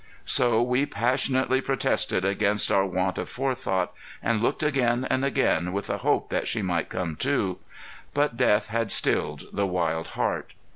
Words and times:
So 0.25 0.63
we 0.63 0.87
passionately 0.87 1.61
protested 1.61 2.25
against 2.25 2.71
our 2.71 2.87
want 2.87 3.19
of 3.19 3.29
fore 3.29 3.53
thought, 3.53 3.93
and 4.23 4.41
looked 4.41 4.63
again 4.63 5.05
and 5.07 5.23
again 5.23 5.71
with 5.73 5.85
the 5.85 5.99
hope 5.99 6.29
that 6.31 6.47
she 6.47 6.63
might 6.63 6.89
come 6.89 7.15
to. 7.17 7.59
But 8.15 8.35
death 8.35 8.69
had 8.69 8.91
stilled 8.91 9.43
the 9.53 9.67
wild 9.67 10.07
heart. 10.17 10.55